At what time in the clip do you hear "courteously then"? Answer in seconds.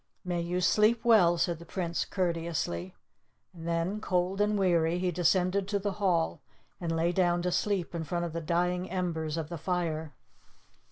2.05-3.99